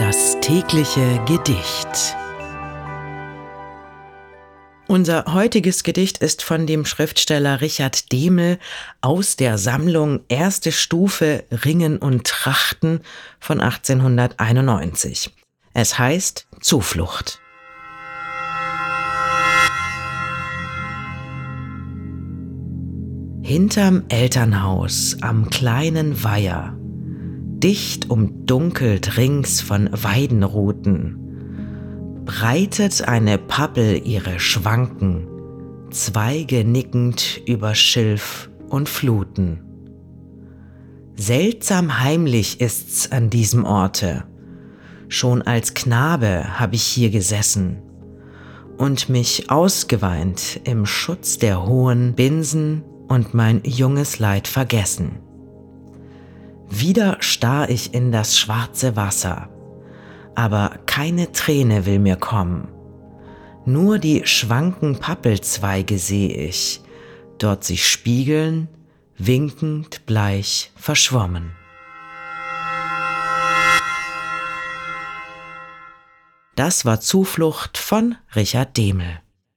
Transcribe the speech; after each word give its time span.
Das 0.00 0.40
tägliche 0.40 1.22
Gedicht. 1.26 2.16
Unser 4.88 5.26
heutiges 5.34 5.82
Gedicht 5.82 6.16
ist 6.16 6.42
von 6.42 6.66
dem 6.66 6.86
Schriftsteller 6.86 7.60
Richard 7.60 8.10
Demel 8.10 8.58
aus 9.02 9.36
der 9.36 9.58
Sammlung 9.58 10.20
Erste 10.28 10.72
Stufe 10.72 11.44
Ringen 11.50 11.98
und 11.98 12.26
Trachten 12.26 13.02
von 13.40 13.60
1891. 13.60 15.34
Es 15.74 15.98
heißt 15.98 16.46
Zuflucht. 16.62 17.38
Hinterm 23.42 24.04
Elternhaus 24.08 25.18
am 25.20 25.50
kleinen 25.50 26.24
Weiher 26.24 26.79
dicht 27.62 28.10
umdunkelt 28.10 29.16
rings 29.16 29.60
von 29.60 29.88
Weidenruten, 29.92 32.22
breitet 32.24 33.06
eine 33.06 33.38
Pappel 33.38 34.02
ihre 34.04 34.40
Schwanken, 34.40 35.28
Zweige 35.90 36.64
nickend 36.64 37.42
über 37.46 37.74
Schilf 37.74 38.48
und 38.68 38.88
Fluten. 38.88 39.58
Seltsam 41.16 42.00
heimlich 42.00 42.60
ist's 42.60 43.10
an 43.10 43.28
diesem 43.28 43.64
Orte. 43.64 44.24
Schon 45.08 45.42
als 45.42 45.74
Knabe 45.74 46.60
hab 46.60 46.72
ich 46.72 46.84
hier 46.84 47.10
gesessen 47.10 47.82
und 48.78 49.08
mich 49.08 49.50
ausgeweint 49.50 50.60
im 50.64 50.86
Schutz 50.86 51.38
der 51.38 51.66
hohen 51.66 52.14
Binsen 52.14 52.82
und 53.08 53.34
mein 53.34 53.60
junges 53.64 54.20
Leid 54.20 54.46
vergessen. 54.46 55.18
Wieder 56.80 57.18
starr 57.20 57.68
ich 57.68 57.92
in 57.92 58.10
das 58.10 58.38
schwarze 58.38 58.96
Wasser, 58.96 59.50
aber 60.34 60.78
keine 60.86 61.30
Träne 61.30 61.84
will 61.84 61.98
mir 61.98 62.16
kommen. 62.16 62.68
Nur 63.66 63.98
die 63.98 64.26
schwanken 64.26 64.98
Pappelzweige 64.98 65.98
seh 65.98 66.28
ich, 66.28 66.80
dort 67.38 67.64
sich 67.64 67.86
spiegeln, 67.86 68.68
winkend 69.18 70.06
bleich 70.06 70.72
verschwommen. 70.74 71.52
Das 76.56 76.86
war 76.86 77.02
Zuflucht 77.02 77.76
von 77.76 78.16
Richard 78.34 78.78
Demel. 78.78 79.20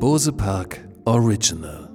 Bose 0.00 0.30
Park 0.32 0.80
Original 1.06 1.89